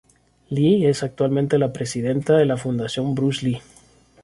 Lee 0.49 0.87
es 0.89 1.03
actualmente 1.03 1.59
la 1.59 1.71
presidenta 1.73 2.35
de 2.35 2.47
la 2.47 2.57
Fundación 2.57 3.13
Bruce 3.13 3.45
Lee. 3.45 3.61